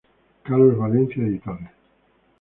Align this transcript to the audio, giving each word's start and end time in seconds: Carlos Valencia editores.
Carlos 0.45 0.75
Valencia 0.79 1.23
editores. 1.23 1.69